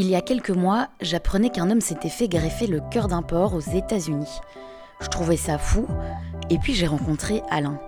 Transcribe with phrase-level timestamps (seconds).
[0.00, 3.52] Il y a quelques mois, j'apprenais qu'un homme s'était fait greffer le cœur d'un porc
[3.52, 4.40] aux États-Unis.
[4.98, 5.86] Je trouvais ça fou,
[6.48, 7.78] et puis j'ai rencontré Alain.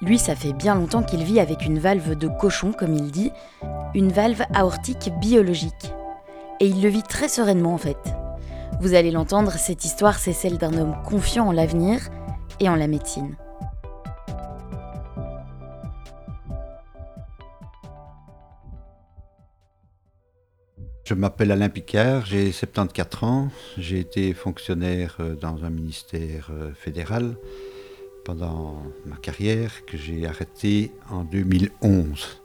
[0.00, 3.32] Lui, ça fait bien longtemps qu'il vit avec une valve de cochon, comme il dit,
[3.94, 5.92] une valve aortique biologique.
[6.60, 7.98] Et il le vit très sereinement en fait.
[8.80, 11.98] Vous allez l'entendre, cette histoire, c'est celle d'un homme confiant en l'avenir
[12.60, 13.34] et en la médecine.
[21.10, 26.72] Je m'appelle Alain Picard, j'ai 74 ans, j'ai été fonctionnaire euh, dans un ministère euh,
[26.72, 27.36] fédéral
[28.24, 32.40] pendant ma carrière que j'ai arrêté en 2011.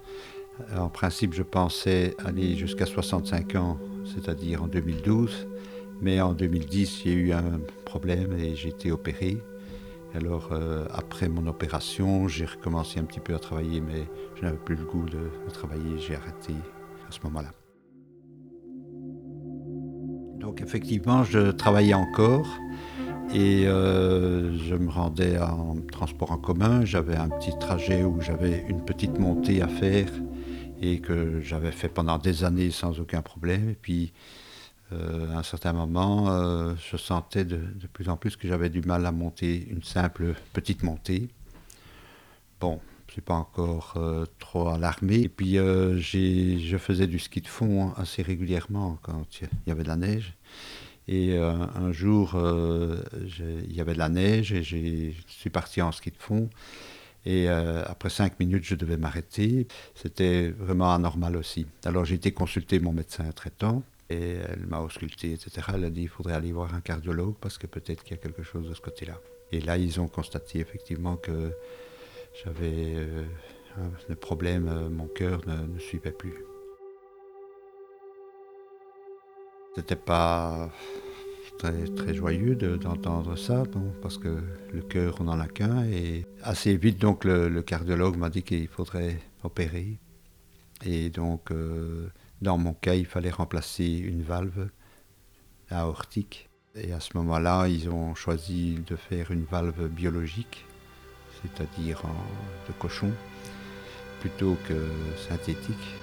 [0.75, 5.47] En principe, je pensais aller jusqu'à 65 ans, c'est-à-dire en 2012,
[6.01, 9.37] mais en 2010, il y a eu un problème et j'ai été opéré.
[10.15, 14.57] Alors, euh, après mon opération, j'ai recommencé un petit peu à travailler, mais je n'avais
[14.57, 16.55] plus le goût de travailler, j'ai arrêté
[17.07, 17.51] à ce moment-là.
[20.45, 22.45] Donc effectivement, je travaillais encore
[23.33, 26.85] et euh, je me rendais en transport en commun.
[26.85, 30.07] J'avais un petit trajet où j'avais une petite montée à faire
[30.79, 33.71] et que j'avais fait pendant des années sans aucun problème.
[33.71, 34.13] Et puis,
[34.93, 37.59] euh, à un certain moment, euh, je sentais de,
[37.91, 41.27] plus en plus que j'avais du mal à monter une simple petite montée.
[42.59, 42.79] Bon,
[43.15, 45.21] suis pas encore euh, trop alarmé.
[45.21, 49.83] Et puis euh, je faisais du ski de fond assez régulièrement quand il y avait
[49.83, 50.33] de la neige.
[51.07, 55.91] Et euh, un jour, il y avait de la neige et je suis parti en
[55.91, 56.49] ski de fond.
[57.25, 59.67] Et après cinq minutes, je devais m'arrêter.
[59.95, 61.65] C'était vraiment anormal aussi.
[61.85, 65.67] Alors j'ai été consulter mon médecin traitant et elle m'a ausculté, etc.
[65.73, 68.21] Elle a dit qu'il faudrait aller voir un cardiologue parce que peut-être qu'il y a
[68.21, 69.17] quelque chose de ce côté-là.
[69.51, 71.53] Et là, ils ont constaté effectivement que
[72.43, 73.23] j'avais euh,
[74.09, 76.35] le problème, euh, mon cœur ne, suivait plus.
[79.75, 80.69] C'était pas
[81.57, 83.63] très, joyeux d'entendre ça,
[84.01, 84.37] parce que
[84.73, 85.83] le cœur, on n'en a qu'un.
[85.85, 89.99] Et assez vite, donc, le, cardiologue m'a dit qu'il faudrait opérer.
[90.85, 92.07] Et donc, euh,
[92.41, 94.69] dans mon cas, il fallait remplacer une valve
[95.69, 96.49] aortique.
[96.75, 100.65] Et à ce moment-là, ils ont choisi de faire une valve biologique
[101.41, 102.01] c'est-à-dire
[102.67, 103.11] de cochon,
[104.21, 104.73] plutôt que
[105.29, 105.95] synthétique.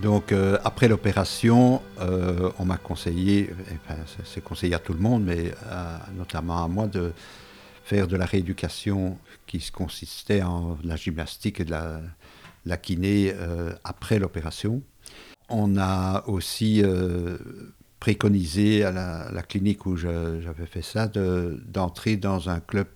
[0.00, 3.50] Donc euh, après l'opération, euh, on m'a conseillé,
[3.84, 5.52] enfin, c'est conseillé à tout le monde, mais
[6.16, 7.12] notamment à moi, de
[7.84, 12.00] faire de la rééducation qui consistait en la gymnastique et de la,
[12.64, 14.82] la kiné euh, après l'opération.
[15.48, 17.38] On a aussi euh,
[17.98, 22.88] préconisé à la, clinique où j'avais fait ça d'entrer dans un club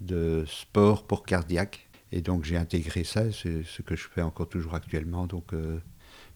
[0.00, 1.88] de sport pour cardiaque.
[2.10, 5.26] Et donc j'ai intégré ça, c'est ce que je fais encore toujours actuellement.
[5.26, 5.78] Donc euh,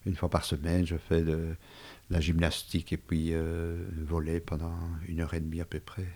[0.07, 1.55] une fois par semaine, je fais de
[2.09, 3.33] la gymnastique et puis
[4.07, 4.73] voler pendant
[5.07, 6.07] une heure et demie à peu près.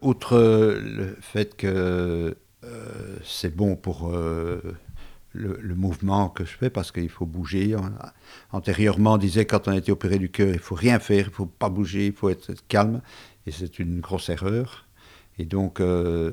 [0.00, 2.36] Outre le fait que
[3.24, 4.14] c'est bon pour
[5.32, 7.76] le, mouvement que je fais parce qu'il faut bouger.
[8.52, 11.46] Antérieurement, on disait quand on était opéré du cœur, il faut rien faire, il faut
[11.46, 13.00] pas bouger, il faut être calme.
[13.46, 14.86] Et c'est une grosse erreur.
[15.38, 16.32] Et donc, euh,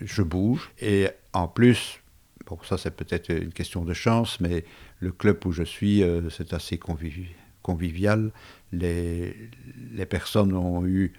[0.00, 0.70] je bouge.
[0.80, 2.00] Et en plus,
[2.46, 4.64] bon, ça c'est peut-être une question de chance, mais
[5.00, 6.78] le club où je suis, euh, c'est assez
[7.62, 8.32] convivial.
[8.72, 9.36] Les,
[9.92, 11.12] les personnes ont eu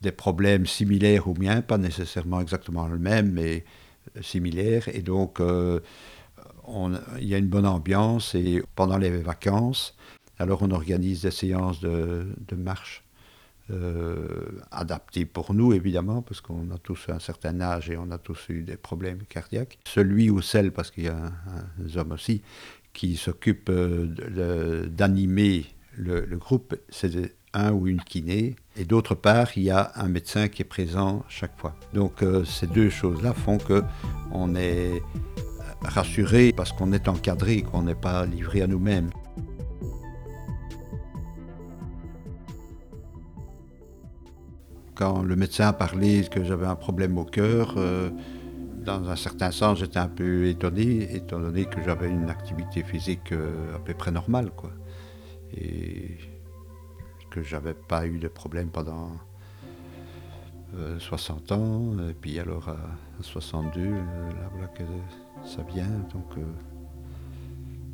[0.00, 3.64] des problèmes similaires aux miens, pas nécessairement exactement le même, mais
[4.20, 4.88] similaires.
[4.88, 5.80] Et donc, euh,
[7.18, 9.96] il y a une bonne ambiance et pendant les vacances,
[10.38, 13.04] alors on organise des séances de, marche
[13.70, 18.18] euh, adaptées pour nous évidemment, parce qu'on a tous un certain âge et on a
[18.18, 19.78] tous eu des problèmes cardiaques.
[19.84, 21.32] Celui ou celle, parce qu'il y a
[21.78, 22.42] des hommes aussi,
[22.92, 25.66] qui s'occupe euh, d'animer
[25.96, 28.56] le, groupe, c'est un ou une kiné.
[28.76, 31.74] Et d'autre part, il y a un médecin qui est présent chaque fois.
[31.92, 33.82] Donc euh, ces deux choses-là font que
[34.32, 35.02] on est
[35.82, 39.10] rassuré parce qu'on est encadré, qu'on n'est pas livré à nous-mêmes.
[44.94, 48.10] Quand le médecin a parlé que j'avais un problème au cœur, euh,
[48.84, 53.30] dans un certain sens, j'étais un peu étonné, étant donné que j'avais une activité physique
[53.30, 54.50] euh, à peu près normale.
[54.50, 54.70] Quoi.
[55.56, 56.18] Et
[57.30, 59.12] que j'avais pas eu de problème pendant
[60.98, 62.76] 60 euh, ans, et puis alors à,
[63.20, 64.00] 62, là
[64.52, 64.82] voilà que
[65.44, 66.44] ça vient, donc euh,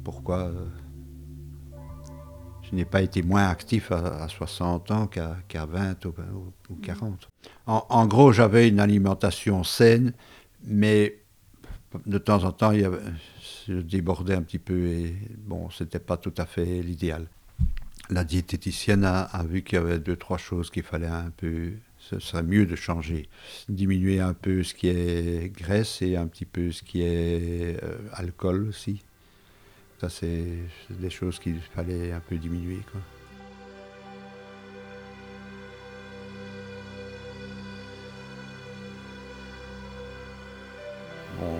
[0.02, 0.66] pourquoi euh,
[2.62, 7.28] je n'ai pas été moins actif à, 60 ans qu'à 20 ou, 40.
[7.66, 10.12] En, gros, j'avais une alimentation saine,
[10.64, 11.18] mais
[12.06, 16.46] de temps en temps, je débordais un petit peu et bon, c'était pas tout à
[16.46, 17.26] fait l'idéal.
[18.10, 21.72] La diététicienne a, vu qu'il y avait deux, trois choses qu'il fallait un peu
[22.10, 23.28] ce serait mieux de changer.
[23.68, 27.96] Diminuer un peu ce qui est graisse et un petit peu ce qui est euh,
[28.12, 29.02] alcool aussi.
[30.00, 30.58] Ça, c'est
[30.90, 32.80] des choses qu'il fallait un peu diminuer.
[41.40, 41.58] Bon,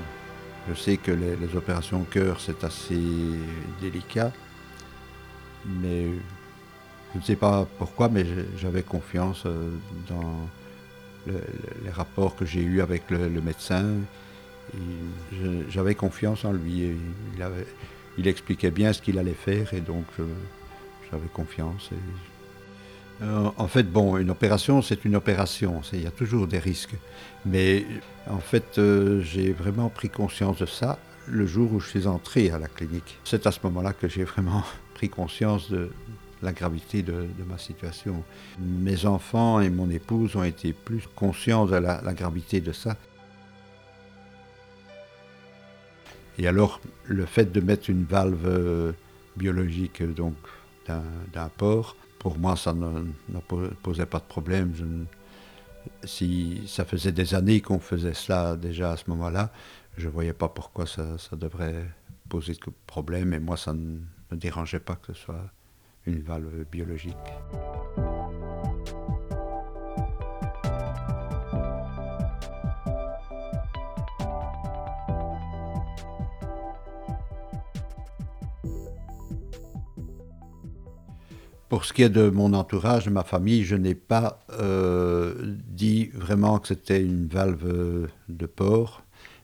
[0.69, 3.01] je sais que les, les opérations cœur, c'est assez
[3.81, 4.33] délicat,
[5.65, 6.09] mais
[7.15, 8.27] je ne sais pas pourquoi, mais
[8.59, 9.71] j'avais confiance euh,
[10.09, 10.49] dans
[11.27, 13.87] les rapports que j'ai eus avec le, médecin.
[15.71, 16.93] J'avais confiance en lui.
[18.19, 20.05] il, expliquait bien ce qu'il allait faire et donc
[21.11, 21.91] j'avais confiance.
[23.23, 25.81] Euh, en fait, bon, une opération, c'est une opération.
[25.93, 26.95] Il y a toujours des risques.
[27.47, 27.87] Mais
[28.29, 32.51] en fait, euh, j'ai vraiment pris conscience de ça le jour où je suis entré
[32.51, 33.19] à la clinique.
[33.25, 34.65] C'est à ce moment-là que j'ai vraiment
[34.95, 35.91] pris conscience de,
[36.43, 38.23] la gravité de, ma situation.
[38.59, 42.97] Mes enfants et mon épouse ont été plus conscients de la, gravité de ça.
[46.39, 48.93] Et alors, le fait de mettre une valve euh,
[49.37, 50.35] biologique donc
[50.87, 53.05] d'un porc, pour moi, ça ne,
[53.83, 55.07] posait pas de problème.
[56.05, 59.53] si ça faisait des années qu'on faisait cela déjà à ce moment-là,
[59.97, 61.87] je ne voyais pas pourquoi ça, ça, devrait
[62.29, 63.33] poser de problème.
[63.33, 63.99] Et moi, ça ne
[64.31, 65.51] me dérangeait pas que ce soit
[66.07, 67.15] une valve biologique.
[81.69, 85.35] Pour ce qui est de mon entourage, de ma famille, je n'ai pas euh,
[85.67, 89.03] dit vraiment que c'était une valve de porc,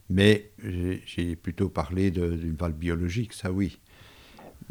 [0.09, 3.81] mais j'ai plutôt parlé d'une valve biologique, ça oui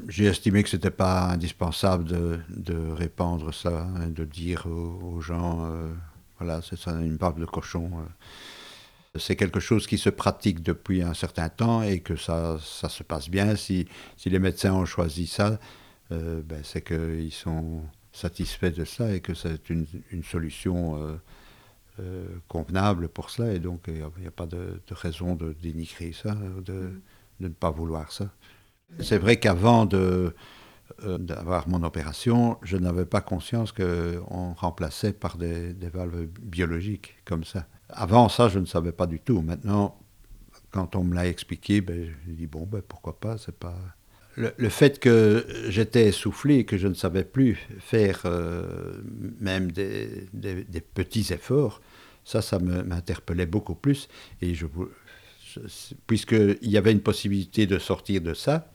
[0.07, 5.66] j'ai estimé que ce n'était pas indispensable de, répandre ça, hein, de dire aux, gens,
[5.66, 5.94] euh,
[6.38, 7.92] voilà, c'est une barbe de cochon.
[7.96, 9.19] Euh.
[9.19, 13.04] C'est quelque chose qui se pratique depuis un certain temps et que ça, ça se
[13.04, 13.56] passe bien.
[13.56, 13.88] Si,
[14.18, 15.60] si les médecins ont choisi ça,
[16.12, 21.19] euh, ben c'est qu'ils sont satisfaits de ça et que c'est une, une, solution
[22.48, 23.54] convenable pour cela.
[23.54, 27.01] Et donc, il n'y a, pas de, raison de dénigrer ça, de,
[27.40, 28.30] de ne pas vouloir ça.
[29.00, 35.74] C'est vrai qu'avant euh, d'avoir mon opération, je n'avais pas conscience qu'on remplaçait par des,
[35.94, 37.68] valves biologiques comme ça.
[37.89, 39.41] Avant ça, je ne savais pas du tout.
[39.41, 39.97] Maintenant,
[40.71, 43.77] quand on me l'a expliqué, ben, je dis bon, ben, pourquoi pas, c'est pas...
[44.36, 49.01] Le, fait que j'étais essoufflé, que je ne savais plus faire euh,
[49.39, 50.27] même des,
[50.94, 51.81] petits efforts,
[52.24, 54.07] ça, ça m'interpellait beaucoup plus.
[54.41, 54.65] Et je,
[56.07, 58.71] puisqu'il y avait une possibilité de sortir de ça,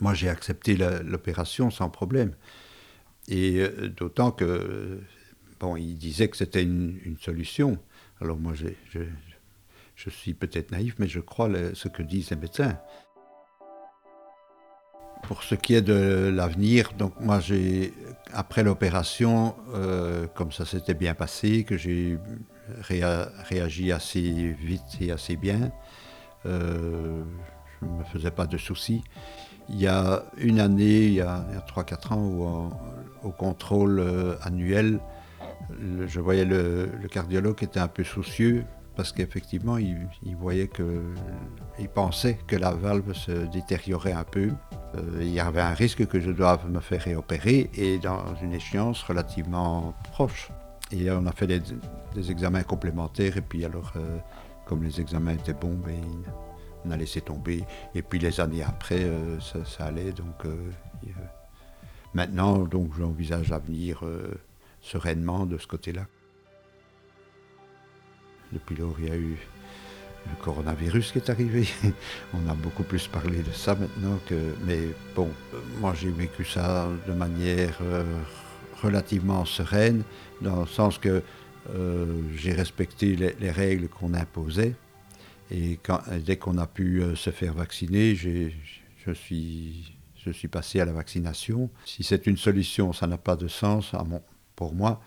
[0.00, 2.34] moi, j'ai accepté l'opération sans problème.
[3.28, 5.00] Et euh, d'autant que,
[5.60, 7.78] bon, il disait que c'était une, solution.
[8.20, 8.68] Alors moi, je,
[9.96, 12.78] je, suis peut-être naïf, mais je crois ce que disent les médecins.
[15.24, 17.92] Pour ce qui est de l'avenir, donc moi, j'ai,
[18.32, 22.18] après l'opération, euh, comme ça s'était bien passé, que j'ai
[22.80, 24.20] réagi assez
[24.52, 25.72] vite et assez bien,
[26.46, 27.24] euh,
[27.80, 29.02] je ne me faisais pas de soucis.
[29.68, 32.70] Il y a une année, il y a, 3-4 ans, où
[33.22, 35.00] au contrôle euh, annuel,
[36.06, 38.64] je voyais le, cardiologue était un peu soucieux
[38.96, 40.08] parce qu'effectivement, il,
[40.40, 41.02] voyait que,
[41.78, 44.50] il pensait que la valve se détériorait un peu.
[44.96, 48.52] Euh, il y avait un risque que je doive me faire réopérer et dans une
[48.52, 50.50] échéance relativement proche.
[50.90, 51.62] Et on a fait des,
[52.28, 54.18] examens complémentaires et puis alors, euh,
[54.66, 56.02] comme les examens étaient bons, ben,
[56.84, 57.64] on a laissé tomber.
[57.94, 60.12] Et puis les années après, euh, ça, allait.
[60.12, 60.54] Donc euh,
[62.14, 64.34] maintenant, donc j'envisage l'avenir euh,
[64.80, 66.06] sereinement de ce côté-là.
[68.52, 69.36] Depuis lors, il y a eu
[70.26, 71.68] le coronavirus qui est arrivé.
[72.34, 74.54] On a beaucoup plus parlé de ça maintenant que.
[74.64, 74.80] Mais
[75.14, 75.28] bon,
[75.80, 77.78] moi j'ai vécu ça de manière
[78.82, 80.02] relativement sereine,
[80.40, 81.22] dans le sens que
[82.36, 84.74] j'ai respecté les règles qu'on imposait.
[85.50, 85.78] Et
[86.24, 89.96] dès qu'on a pu euh, se faire vacciner, je suis,
[90.50, 91.70] passé à la vaccination.
[91.86, 93.92] Si c'est une solution, ça n'a pas de sens
[94.56, 95.00] pour moi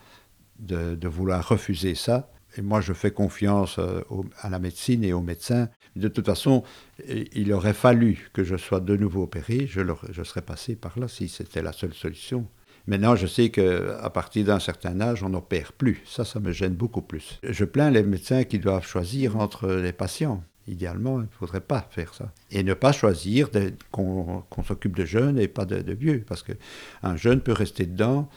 [0.60, 2.31] de, vouloir refuser ça.
[2.57, 4.01] et moi je fais confiance euh,
[4.39, 5.69] à la médecine et aux médecins.
[5.95, 6.63] De toute façon,
[7.07, 11.27] il aurait fallu que je sois de nouveau opéré, je serais passé par là si
[11.27, 12.48] c'était la seule solution.
[12.88, 16.01] Maintenant, je sais qu'à partir d'un certain âge, on n'opère plus.
[16.05, 17.39] Ça, ça me gêne beaucoup plus.
[17.43, 20.43] Je plains les médecins qui doivent choisir entre les patients.
[20.67, 22.31] Idéalement, il ne faudrait pas faire ça.
[22.51, 23.50] Et ne pas choisir
[23.91, 26.23] qu'on s'occupe de jeunes et pas de, vieux.
[26.25, 28.29] Parce qu'un jeune peut rester dedans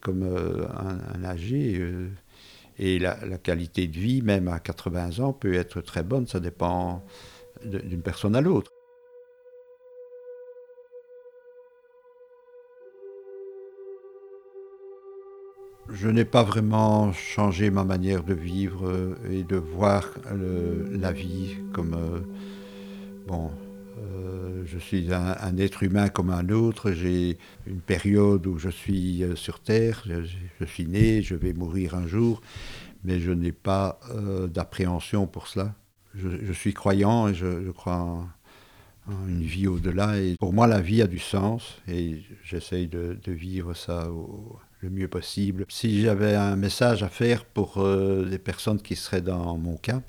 [0.00, 0.66] comme euh,
[1.14, 1.76] un, âgé.
[1.78, 2.08] Euh,
[2.78, 6.26] et la, qualité de vie, même à 80 ans, peut être très bonne.
[6.26, 7.04] Ça dépend
[7.64, 8.71] d'une personne à l'autre.
[15.92, 20.08] Je n'ai pas vraiment changé ma manière de vivre euh, et de voir
[20.90, 22.20] la vie comme euh,
[23.26, 23.50] bon.
[23.98, 26.92] Euh, je suis un, être humain comme un autre.
[26.92, 30.04] J'ai une période où je suis sur Terre.
[30.06, 32.40] Je, suis né, je vais mourir un jour,
[33.04, 34.00] mais je n'ai pas
[34.48, 35.74] d'appréhension pour cela.
[36.14, 38.28] Je, suis croyant et je, crois en,
[39.28, 40.18] une vie au-delà.
[40.18, 44.90] Et pour moi, la vie a du sens et j'essaye de, vivre ça au, le
[44.90, 45.64] mieux possible.
[45.68, 50.02] Si j'avais un message à faire pour euh, les personnes qui seraient dans mon cas,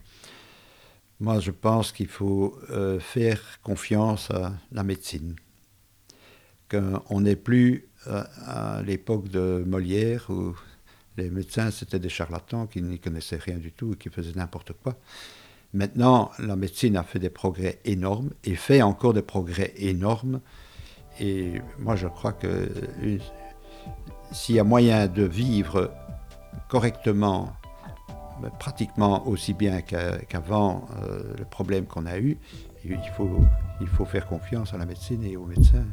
[1.20, 5.36] moi je pense qu'il faut euh, faire confiance à la médecine.
[6.70, 10.56] Qu'on n'est plus euh, à l'époque de Molière où
[11.18, 14.74] les médecins c'était des charlatans qui n'y connaissaient rien du tout et qui faisaient n'importe
[14.74, 14.98] quoi.
[15.76, 20.40] Maintenant, la médecine a fait des progrès énormes et fait encore des progrès énormes.
[21.20, 22.70] Et moi, je crois que
[24.34, 25.92] s'il y a moyen de vivre
[26.68, 27.54] correctement,
[28.60, 32.38] pratiquement aussi bien qu'avant euh, le problème qu'on a eu,
[32.84, 33.30] il faut,
[33.80, 35.86] il faut faire confiance à la médecine et aux médecins.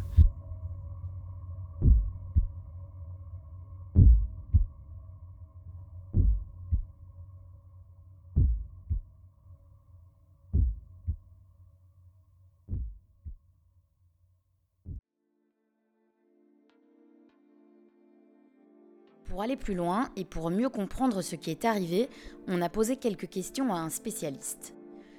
[19.30, 22.08] Pour aller plus loin et pour mieux comprendre ce qui est arrivé,
[22.48, 24.74] on a posé quelques questions à un spécialiste.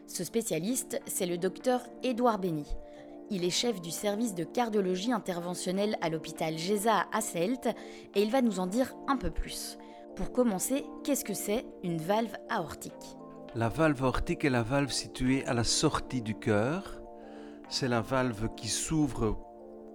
[0.06, 2.68] Ce spécialiste, c'est le docteur Édouard Bény.
[3.30, 7.68] Il est chef du service de cardiologie interventionnelle à l'hôpital GESA à Asselt
[8.14, 9.78] et il va nous en dire un peu plus.
[10.18, 13.16] Pour commencer, qu'est-ce que c'est une valve aortique?
[13.56, 17.02] La valve aortique est la valve située à la sortie du cœur.
[17.70, 19.38] C'est la valve qui s'ouvre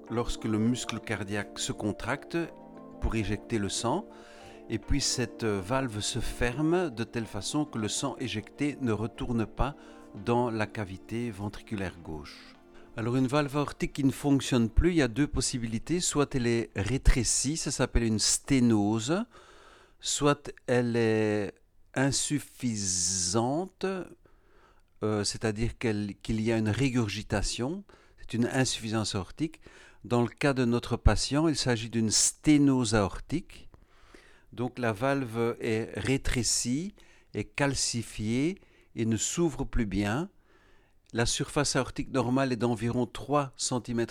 [0.09, 2.39] lorsque le muscle cardiaque se contracte
[3.07, 4.05] pour éjecter le sang.
[4.69, 9.47] Et puis cette valve se ferme de telle façon que le sang éjecté ne retourne
[9.47, 9.77] pas
[10.25, 12.57] dans la cavité ventriculaire gauche.
[12.97, 16.01] Alors une valve aortique qui ne fonctionne plus, il y a deux possibilités.
[16.01, 19.25] Soit elle est rétrécie, ça s'appelle une sténose,
[20.01, 21.55] soit elle est
[21.95, 23.87] insuffisante,
[25.05, 27.85] euh, c'est-à-dire qu'il y a une régurgitation,
[28.19, 29.61] c'est une insuffisance aortique.
[30.07, 33.69] Dans le cas de notre patient, il s'agit d'une sténose aortique.
[34.53, 36.95] Donc la valve est rétrécie,
[37.35, 38.61] est calcifiée
[38.95, 40.31] et ne s'ouvre plus bien.
[41.13, 44.07] La surface aortique normale est d'environ 3 cm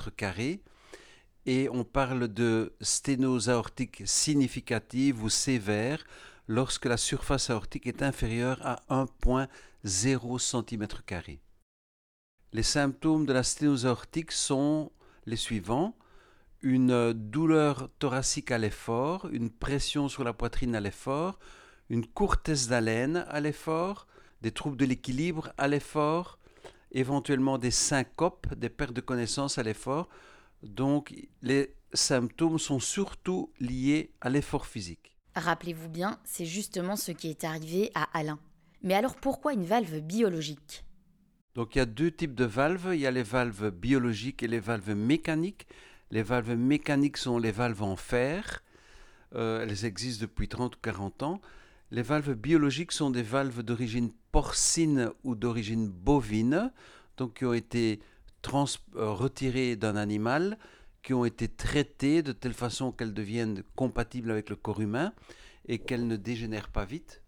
[1.45, 6.05] et on parle de sténose aortique significative ou sévère
[6.49, 10.87] lorsque la surface aortique est inférieure à 1,0 cm.
[12.51, 14.91] Les symptômes de la sténose aortique sont
[15.25, 15.95] les suivants
[16.65, 21.37] une douleur thoracique à l'effort, une pression sur la poitrine à l'effort,
[21.89, 24.07] une courtesse d'haleine à l'effort,
[24.41, 26.39] des troubles de l'équilibre à l'effort,
[26.91, 30.09] éventuellement des syncopes, des pertes de connaissance à l'effort.
[30.63, 31.13] Donc
[31.43, 35.15] les symptômes sont surtout liés à l'effort physique.
[35.35, 38.39] Rappelez-vous bien, c'est justement ce qui est arrivé à Alain.
[38.81, 40.84] Mais alors pourquoi une valve biologique?
[41.55, 42.91] Donc il y a deux types de valves.
[42.93, 45.67] Il y a les valves biologiques et les valves mécaniques.
[46.11, 48.61] Les valves mécaniques sont les valves en fer.
[49.33, 51.41] Euh, elles existent depuis 30 ou 40 ans.
[51.91, 56.71] Les valves biologiques sont des valves d'origine porcine ou d'origine bovine,
[57.17, 58.01] donc qui ont été
[58.53, 60.57] euh, retirées d'un animal,
[61.03, 65.13] qui ont été traitées de telle façon qu'elles deviennent compatibles avec le corps humain
[65.67, 67.21] et qu'elles ne dégénèrent pas vite.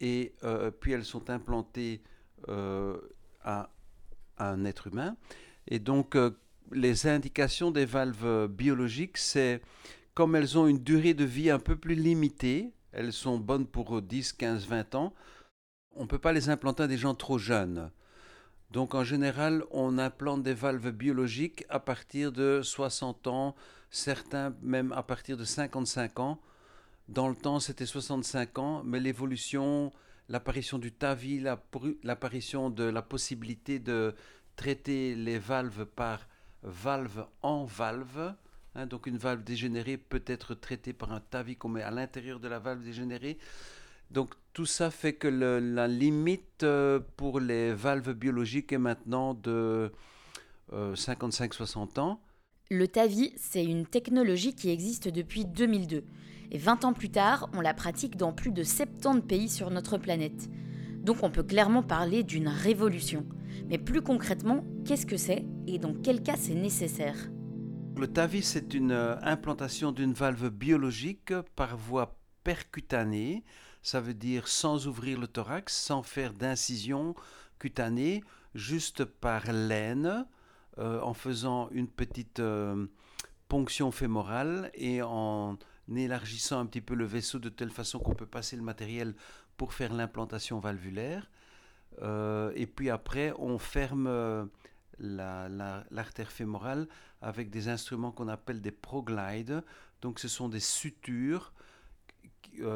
[0.00, 2.02] Et euh, puis elles sont implantées
[4.38, 5.16] un être humain.
[5.66, 6.30] Et donc, euh,
[6.72, 9.60] les indications des valves biologiques, c'est
[10.14, 14.02] comme elles ont une durée de vie un peu plus limitée, elles sont bonnes pour
[14.02, 15.14] 10, 15, 20 ans,
[15.94, 17.90] on ne peut pas les implanter à des gens trop jeunes.
[18.70, 23.54] Donc en général, on implante des valves biologiques à partir de 60 ans,
[23.90, 26.40] certains même à partir de 55 ans.
[27.08, 29.92] Dans le temps, c'était 65 ans, mais l'évolution
[30.28, 31.44] l'apparition du TAVI,
[32.02, 34.14] l'apparition de la possibilité de
[34.56, 36.26] traiter les valves par
[36.62, 38.34] valve en valve.
[38.74, 42.40] Hein, donc une valve dégénérée peut être traitée par un TAVI qu'on met à l'intérieur
[42.40, 43.38] de la valve dégénérée.
[44.10, 49.92] Donc tout ça fait que la limite euh, pour les valves biologiques est maintenant de
[50.72, 52.20] 55-60 euh, ans.
[52.70, 56.04] Le TAVI, c'est une technologie qui existe depuis 2002.
[56.50, 59.96] Et 20 ans plus tard, on la pratique dans plus de 70 pays sur notre
[59.96, 60.50] planète.
[61.02, 63.24] Donc on peut clairement parler d'une révolution.
[63.70, 67.16] Mais plus concrètement, qu'est-ce que c'est et dans quel cas c'est nécessaire?
[67.96, 73.44] Le TAVI, c'est une euh, implantation d'une valve biologique par voie percutanée.
[73.80, 77.14] Ça veut dire sans ouvrir le thorax, sans faire d'incision
[77.58, 78.22] cutanée,
[78.54, 80.26] juste par laine
[80.78, 82.86] euh, en faisant une petite euh,
[83.48, 85.58] ponction fémorale et en
[85.92, 89.14] élargissant un petit peu le vaisseau de telle façon qu'on peut passer le matériel
[89.56, 91.28] pour faire l'implantation valvulaire.
[92.02, 94.48] Euh, et puis après, on ferme
[95.00, 96.86] l'artère fémorale
[97.22, 99.64] avec des instruments qu'on appelle des proglides.
[100.00, 101.52] Donc ce sont des sutures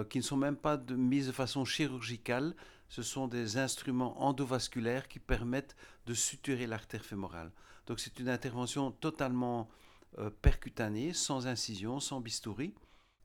[0.08, 2.54] qui ne sont même pas de, mises de façon chirurgicale,
[2.92, 7.50] ce sont des instruments endovasculaires qui permettent de suturer l'artère fémorale.
[7.86, 9.70] Donc c'est une intervention totalement
[10.18, 12.74] euh, percutanée, sans incision, sans bistouri.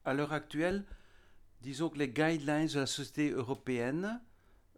[0.05, 0.85] À l'heure actuelle,
[1.59, 4.21] disons que les guidelines de la Société européenne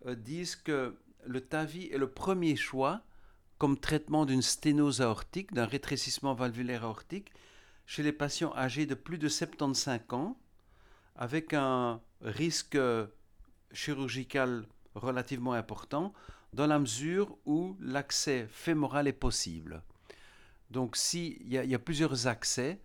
[0.08, 3.04] euh, disent que le TAVI est le premier choix
[3.60, 7.32] comme traitement d'une sténose aortique, d'un rétrécissement valvulaire aortique,
[7.86, 10.36] chez les patients âgés de plus de 75 ans,
[11.16, 13.06] avec un risque euh,
[13.72, 14.66] chirurgical
[15.00, 16.14] relativement important
[16.54, 19.84] dans la mesure où l'accès fémoral est possible.
[20.72, 22.80] Donc s'il y, y, a plusieurs accès,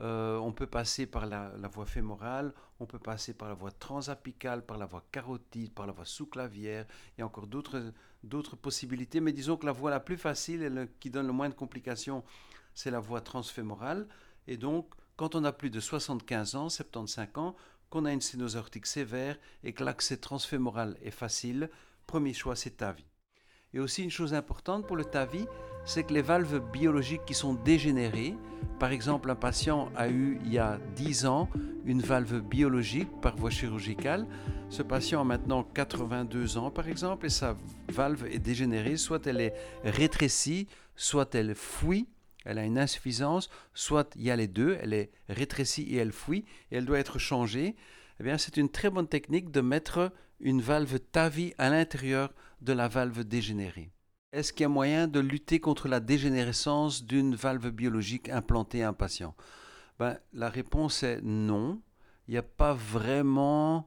[0.00, 4.64] euh, on peut passer par la, voie fémorale, on peut passer par la voie transapicale,
[4.64, 6.86] par la voie carotide, par la voie sous-clavière.
[7.16, 10.88] Il y a encore d'autres possibilités, mais disons que la voie la plus facile et
[11.00, 12.24] qui donne le moins de complications,
[12.74, 14.08] c'est la voie transfémorale.
[14.46, 17.54] Et donc, quand on a plus de 75 ans, 75 ans,
[17.90, 21.68] qu'on a une sténose sévère et que l'accès transfémoral est facile,
[22.06, 23.04] premier choix c'est TAVI.
[23.72, 25.46] Et aussi une chose importante pour le TAVI,
[25.84, 28.34] c'est que les valves biologiques qui sont dégénérées,
[28.78, 31.48] par exemple un patient a eu il y a 10 ans
[31.84, 34.26] une valve biologique par voie chirurgicale,
[34.68, 37.56] ce patient a maintenant 82 ans par exemple et sa
[37.88, 42.08] valve est dégénérée, soit elle est rétrécie, soit elle fuit
[42.44, 46.12] elle a une insuffisance, soit il y a les deux, elle est rétrécie et elle
[46.12, 47.76] fuit, et elle doit être changée,
[48.18, 52.72] eh bien c'est une très bonne technique de mettre une valve TAVI à l'intérieur de
[52.72, 53.90] la valve dégénérée.
[54.32, 58.88] Est-ce qu'il y a moyen de lutter contre la dégénérescence d'une valve biologique implantée à
[58.88, 59.34] un patient?
[59.98, 61.82] Ben, La réponse est non.
[62.28, 63.86] Il n'y a pas vraiment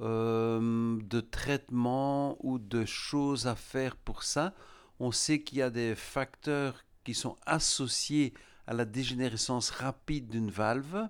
[0.00, 4.54] euh, de traitement ou de choses à faire pour ça.
[5.00, 8.34] On sait qu'il y a des facteurs qui sont associés
[8.66, 11.08] à la dégénérescence rapide d'une valve,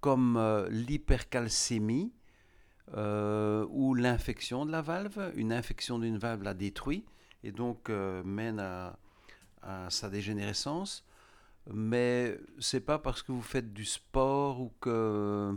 [0.00, 2.12] comme euh, l'hypercalcémie
[2.96, 5.30] euh, ou l'infection de la valve.
[5.36, 7.04] Une infection d'une valve la détruit
[7.44, 8.98] et donc euh, mène à,
[9.88, 11.04] sa dégénérescence.
[11.72, 15.56] Mais c'est pas parce que vous faites du sport ou que